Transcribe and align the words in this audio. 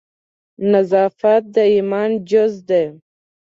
نظافت 0.71 1.43
د 1.55 1.57
ایمان 1.73 2.11
جز 2.29 2.53
ده 2.69 2.83